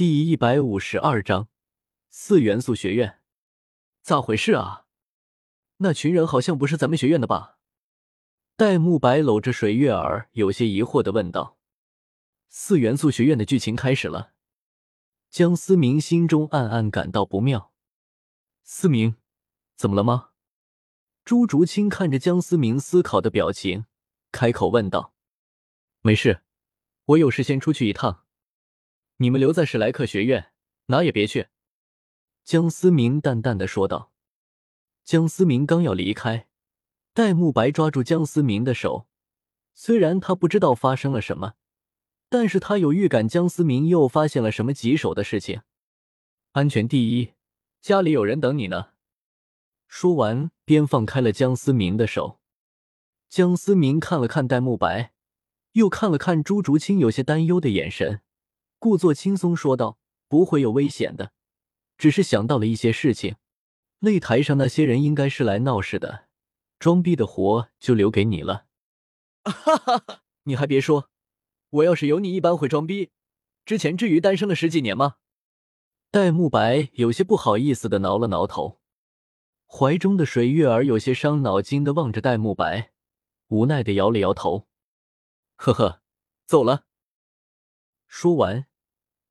[0.00, 1.50] 第一百五十二章
[2.08, 3.20] 四元素学院，
[4.00, 4.86] 咋回事啊？
[5.76, 7.58] 那群人好像不是咱们学院的吧？
[8.56, 11.58] 戴沐白搂着水月儿，有些疑惑的问道。
[12.48, 14.32] 四元素学院的剧情开始了。
[15.28, 17.74] 江思明心中暗暗感到不妙。
[18.62, 19.16] 思明，
[19.76, 20.30] 怎么了吗？
[21.26, 23.84] 朱竹清看着江思明思考的表情，
[24.32, 25.12] 开口问道
[26.00, 26.40] ：“没事，
[27.04, 28.24] 我有事先出去一趟。
[29.22, 30.52] 你们留在史莱克学院，
[30.86, 31.48] 哪也别去。”
[32.44, 34.12] 江思明淡淡的说道。
[35.04, 36.48] 江思明刚要离开，
[37.12, 39.06] 戴沐白抓住江思明的手。
[39.74, 41.54] 虽然他不知道发生了什么。
[42.32, 45.62] 但是他有预感，江思明又发现了什么棘手的事情。
[46.52, 47.32] 安全第一，
[47.80, 48.90] 家里有人等你呢。
[49.88, 52.38] 说完，便放开了江思明的手。
[53.28, 55.12] 江思明看了看戴沐白，
[55.72, 58.20] 又看了看朱竹清有些担忧的眼神，
[58.80, 61.32] 故作轻松说道：“不会有危险的，
[61.98, 63.36] 只是想到了一些事情。
[64.00, 66.28] 擂台上那些人应该是来闹事的，
[66.78, 68.64] 装逼的活就留给你了。”
[69.44, 71.10] 哈哈哈，你还别说。
[71.68, 73.10] 我要是有你一般会装逼，
[73.66, 75.16] 之前至于单身了十几年吗？
[76.10, 78.80] 戴沐白有些不好意思的挠了挠头，
[79.66, 82.92] 怀中的水月儿有些伤脑筋的望着戴沐白，
[83.48, 84.66] 无奈的摇了摇头，
[85.56, 86.00] 呵呵，
[86.46, 86.86] 走了。
[88.08, 88.66] 说完，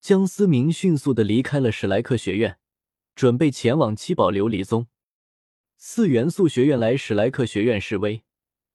[0.00, 2.58] 江思明迅速的离开了史莱克学院，
[3.14, 4.86] 准备前往七宝琉璃宗。
[5.76, 8.22] 四元素学院来史莱克学院示威，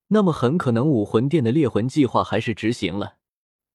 [0.07, 3.17] 那么很可能武魂殿的猎魂计划还是执行了。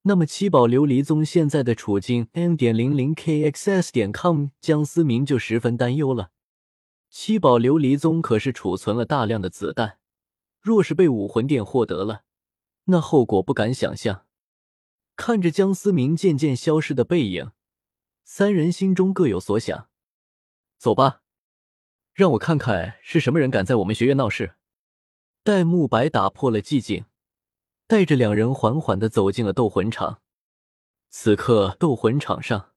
[0.03, 2.57] 那么七宝琉璃宗现在的处境，n.
[2.57, 3.91] 点零零 kxs.
[3.91, 6.31] 点 com，江思明就十分担忧了。
[7.11, 9.99] 七宝琉璃宗可是储存了大量的子弹，
[10.61, 12.23] 若是被武魂殿获得了，
[12.85, 14.26] 那后果不敢想象。
[15.17, 17.51] 看着江思明渐渐消失的背影，
[18.23, 19.89] 三人心中各有所想。
[20.79, 21.23] 走吧，
[22.13, 24.57] 让我看看是什么人敢在我们学院闹事。
[25.43, 27.07] 戴沐白打破了寂静。
[27.89, 30.21] 带着两人缓缓的走进了斗魂场。
[31.09, 32.73] 此刻，斗魂场上，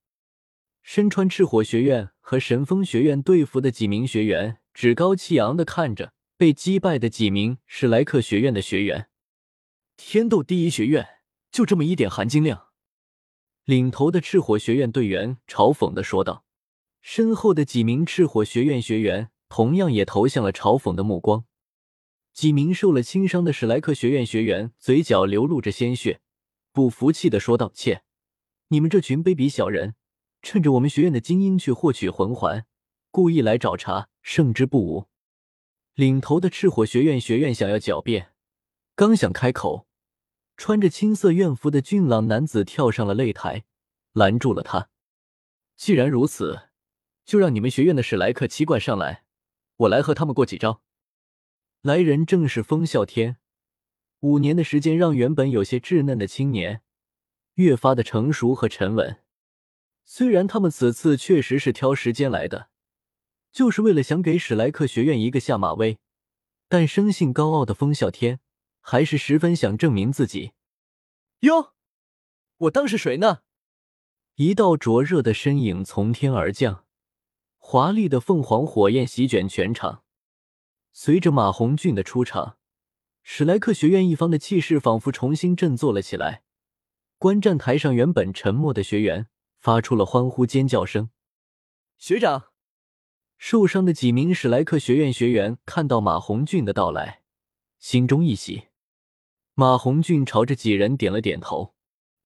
[0.84, 9.10] 身穿赤火学院和神风学院队服的几名学员趾高气扬的看着被击败的几名史莱克学院的学员。
[9.98, 11.19] 天斗第一学院
[11.52, 12.68] 就这么一点含金量？
[13.66, 16.46] 领头的赤火学院队员嘲讽的说道。
[17.02, 21.46] 身后的几名赤火学院学员同样也投向了嘲讽的目光。
[22.34, 26.22] 几名受了轻伤的史莱克学院学员嘴角流露着鲜血，
[26.72, 28.04] 不服气的说道：“切，
[28.68, 29.96] 你们这群卑鄙小人，
[30.42, 32.66] 趁着我们学院的精英去获取魂环，
[33.12, 35.08] 故意来找茬，胜之不武。”
[35.96, 38.34] 领头的赤火学院学院想要狡辩，
[38.96, 39.88] 刚想开口，
[40.60, 43.64] 穿着青色院服的俊朗男子跳上了擂台，
[44.12, 44.90] 拦住了他。
[45.78, 46.64] 既然如此，
[47.24, 49.24] 就让你们学院的史莱克七怪上来，
[49.78, 50.82] 我来和他们过几招。
[51.82, 53.38] 来人正是风啸天，
[54.20, 56.82] 五年的时间让原本有些稚嫩的青年
[57.54, 59.22] 越发的成熟和沉稳。
[60.04, 62.68] 虽然他们此次确实是挑时间来的，
[63.54, 66.00] 就是为了想给史莱克学院一个下马威，
[66.68, 68.42] 但生性高傲的风啸天
[68.90, 70.54] 还是十分想证明自己。
[71.42, 71.76] 哟，
[72.58, 73.42] 我当是谁呢？
[74.34, 76.86] 一道灼热的身影从天而降，
[77.60, 80.04] 华丽的凤凰火焰席卷全场。
[80.92, 82.58] 随着马红俊的出场，
[83.22, 86.42] 史莱克学院一方的气势仿佛重新振作了起来。
[87.20, 89.28] 观战台上原本沉默的学员
[89.60, 91.12] 发出了欢呼尖叫声。
[92.00, 92.46] 学长，
[93.38, 97.22] 受伤的几名史莱克学院学员看到马红俊的到来，
[97.78, 98.69] 心中一喜。
[99.60, 101.76] 马红俊朝着几人点了点头：“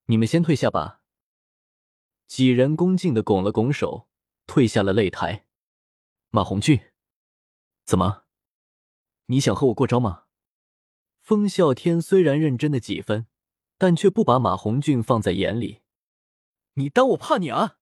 [0.06, 1.02] 你们先退下吧。”
[2.30, 4.08] 几人恭敬的拱了拱手，
[4.46, 5.48] 退下了擂台。
[6.30, 6.80] 马红俊，
[7.86, 8.26] 怎么？
[9.26, 10.26] 你想和我过招吗？
[11.22, 13.26] 风啸天虽然认真的几分，
[13.80, 15.82] 但却不把马红俊放在眼里。
[16.76, 17.80] 你当我怕你啊？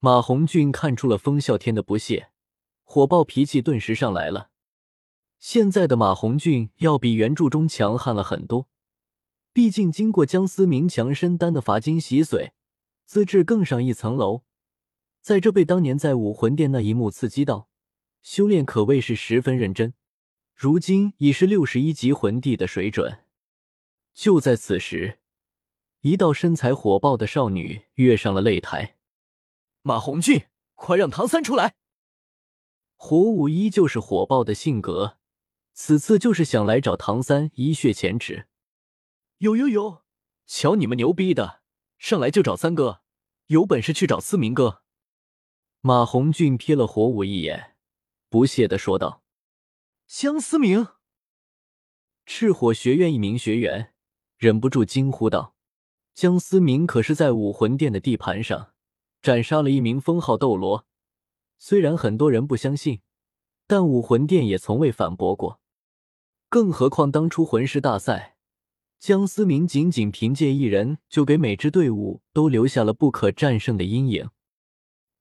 [0.00, 2.32] 马红俊看出了风啸天的不屑，
[2.82, 4.50] 火爆脾气顿时上来了。
[5.40, 8.68] 现在的马红俊要比原著中强悍了很多，
[9.54, 12.50] 毕竟经过江思明强身丹的罚金洗髓，
[13.06, 14.42] 资质更上一层楼。
[15.22, 17.70] 在这被当年在武魂殿那一幕刺激到，
[18.20, 19.94] 修炼可谓是十分认真。
[20.54, 23.24] 如今已是六十一级魂帝的水准。
[24.12, 25.20] 就在此时，
[26.02, 28.98] 一道身材火爆的少女跃上了擂台。
[29.80, 30.42] 马红俊，
[30.74, 31.76] 快让唐三出来！
[32.96, 35.16] 火舞依旧是火爆的性格，
[35.82, 38.46] 此次就是想来找唐三一雪前耻。
[39.38, 40.02] 有有有，
[40.46, 41.62] 瞧你们牛逼的，
[41.96, 43.00] 上来就找三哥，
[43.46, 44.82] 有本事去找思明哥。
[45.80, 47.76] 马红俊瞥了火舞一眼，
[48.28, 49.22] 不屑的说道
[50.06, 50.86] ：“江思明。”
[52.26, 53.94] 赤火学院一名学员
[54.36, 55.56] 忍不住惊呼道
[56.12, 58.74] ：“江思明可是在武魂殿的地盘上
[59.22, 60.86] 斩杀了一名封号斗罗，
[61.58, 63.00] 虽然很多人不相信，
[63.66, 65.59] 但武魂殿也从未反驳过。
[66.50, 68.36] 更何况当初魂师大赛，
[68.98, 74.30] 江思明仅仅凭借一人就给每支队伍都留下了不可战胜的阴影。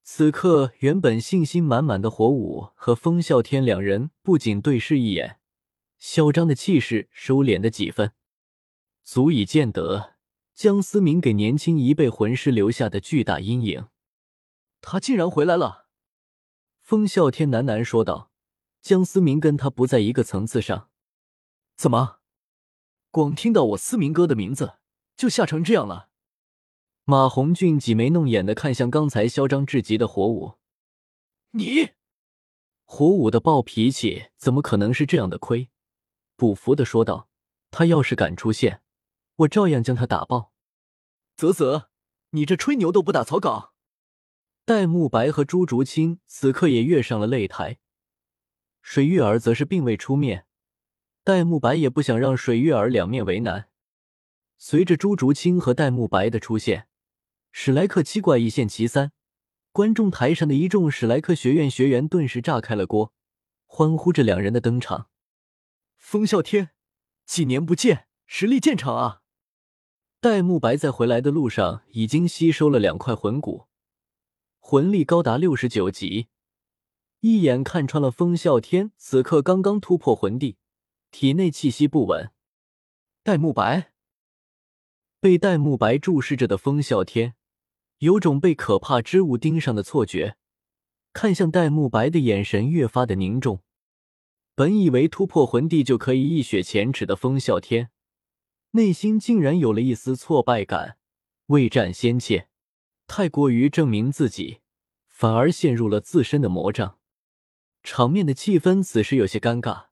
[0.02, 5.38] 此刻，原本信心满满的火舞和风啸天两人不仅对视一眼。”
[6.00, 8.14] 嚣张的气势收敛了几分，
[9.04, 10.16] 足以见得
[10.56, 13.90] 江思明给年轻一辈魂师留下的巨大阴影。
[14.82, 15.86] 他竟然回来了，
[16.82, 18.32] 风啸天喃喃说道
[18.82, 20.89] ：“江思明跟他不在一个层次上，
[21.80, 22.20] 怎么，
[23.10, 24.80] 光听到我思明哥的名字
[25.16, 26.10] 就吓成这样了？”
[27.08, 30.56] 马红俊挤眉弄眼的看向刚才嚣张至极的火舞，
[31.52, 31.92] 你，
[32.84, 35.70] 火舞的暴脾气怎么可能是这样的亏？
[36.36, 37.30] 不服的说道
[37.72, 38.82] ：“他要是敢出现，
[39.38, 40.52] 我照样将他打爆。”
[41.38, 41.88] 啧啧，
[42.32, 43.74] 你这吹牛都不打草稿。
[44.66, 47.80] 戴沐白和朱竹清此刻也跃上了擂台，
[48.82, 50.46] 水月儿则是并未出面。
[51.24, 53.70] 戴沐白也不想让水月儿两面为难。
[54.58, 56.88] 随着朱竹清和戴沐白的出现，
[57.52, 59.12] 史莱克七怪一现其三，
[59.72, 63.14] 观众台上的一众史莱克学院学员顿时炸开了锅，
[63.66, 65.08] 欢呼着两人的登场。
[65.98, 66.72] 风啸天，
[67.26, 69.22] 几年不见，实力见长啊！
[70.20, 73.68] 戴沐白在回来的路上已经吸收了两块魂骨，
[74.60, 76.28] 魂力高达六十九级，
[77.22, 80.58] 一眼看穿了风啸天此刻刚刚突破魂帝，
[81.12, 82.32] 体内气息不稳。
[83.24, 83.92] 戴沐白
[85.20, 87.36] 被戴沐白注视着的风啸天，
[87.98, 90.38] 有种被可怕之物盯上的错觉，
[91.14, 93.62] 看向戴沐白的眼神越发的凝重。
[94.56, 97.92] 本以为突破魂帝就可以一雪前耻的风啸天，
[98.72, 100.98] 内心竟然有了一丝挫败感。
[101.48, 102.48] 未战先怯，
[103.08, 104.60] 太过于证明自己，
[105.08, 107.00] 反而陷入了自身的魔障。
[107.84, 109.89] 场面的气氛此时有些尴尬。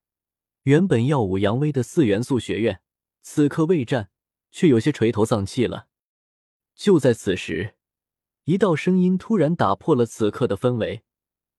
[0.68, 2.81] 原本耀武扬威的四元素学院，
[3.22, 4.10] 此刻未战
[4.52, 5.88] 却有些垂头丧气了。
[6.75, 7.75] 就在此时，
[8.44, 11.04] 一道声音突然打破了此刻的氛围，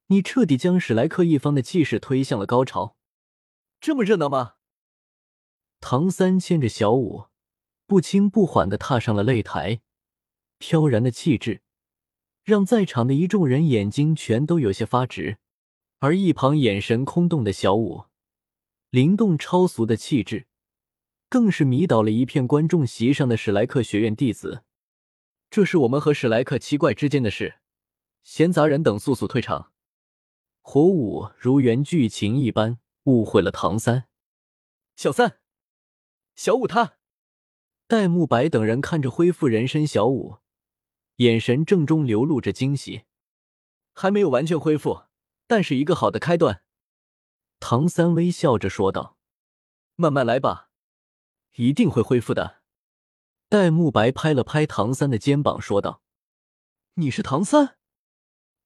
[0.08, 2.98] 你彻底将史莱克一方的气势推向了高潮。
[3.80, 4.56] 这么热闹吗？
[5.80, 7.28] 唐三牵着小舞，
[7.86, 9.80] 不轻不缓的踏上了擂台，
[10.58, 11.62] 飘然的气质
[12.44, 15.38] 让在场的一众人眼睛全都有些发直，
[16.00, 18.04] 而一旁眼神空洞的小舞，
[18.90, 20.46] 灵动超俗的气质，
[21.28, 24.64] 更是迷倒了一片观众席上的史莱克学院弟子。
[25.50, 27.60] 这是我们和史莱克七怪之间的事，
[28.22, 29.72] 闲杂人等速速退场。
[30.60, 32.78] 火舞如原剧情一般。
[33.04, 34.06] 误会了唐三，
[34.94, 35.38] 小三，
[36.34, 36.98] 小五他，
[37.86, 40.40] 戴沐白等人看着恢复人身小五，
[41.16, 43.04] 眼神正中流露着惊喜。
[43.94, 45.04] 还没有完全恢复，
[45.46, 46.62] 但是一个好的开端。
[47.60, 49.16] 唐三微笑着说道
[49.96, 50.70] ：“慢慢来吧，
[51.56, 52.62] 一定会恢复的。”
[53.48, 56.02] 戴沐白拍了拍唐三的肩膀说道
[56.94, 57.76] ：“你是唐三？”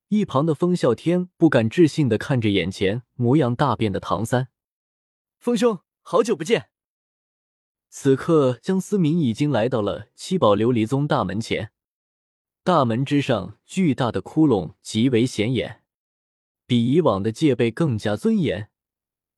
[0.09, 4.49] 一旁的风啸天不敢置信的看着眼前模样大变的唐三，
[5.39, 6.69] 风兄，好久不见。
[7.89, 11.73] 此刻，江思明已经来到了七宝琉璃宗大门前，
[12.63, 15.85] 大门之上巨大的窟窿极为显眼，
[16.67, 18.71] 比以往的戒备更加尊严。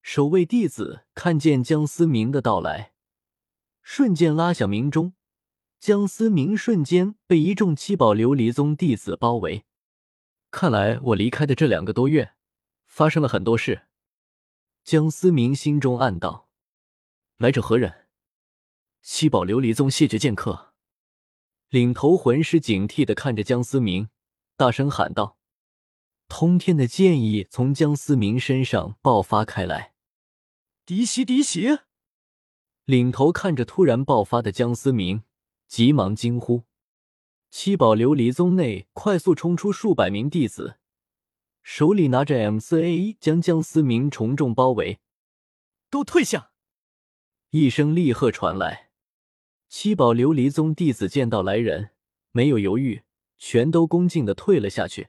[0.07, 2.93] 守卫弟子看见江思明的到来，
[3.81, 5.15] 瞬间拉响鸣钟，
[5.81, 9.65] 江思明瞬间被一众七宝琉璃宗弟子包围。
[10.51, 12.35] 看来我离开的这两个多月，
[12.85, 13.87] 发生了很多事。
[14.85, 16.51] 江思明心中暗道
[17.39, 18.09] ：“来者何人？”
[19.01, 20.75] 七宝琉璃宗谢绝剑客，
[21.71, 24.11] 领头魂师警惕的看着江思明，
[24.59, 25.39] 大声喊道
[26.29, 29.93] ：“通天的剑意从江思明身上爆发开来。”
[30.87, 31.79] 嫡袭，嫡袭！
[32.85, 35.23] 领头看着突然爆发的江思明，
[35.67, 36.65] 急忙惊呼。
[37.51, 40.77] 七宝琉璃宗内快速冲出数百名弟子，
[41.63, 45.01] 手里拿着 M 四 A 一，将江思明重重包围。
[45.89, 46.51] 都退下！
[47.49, 48.91] 一声厉喝传来，
[49.71, 51.93] 七宝琉璃宗弟子见到来人，
[52.33, 53.05] 没有犹豫，
[53.39, 55.09] 全都恭敬的退了下去。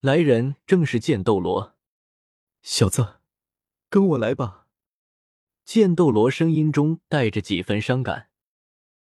[0.00, 1.74] 来人正是剑斗罗，
[2.60, 3.20] 小子，
[3.88, 4.63] 跟我来吧。
[5.64, 8.26] 剑斗罗声音中带着几分伤感。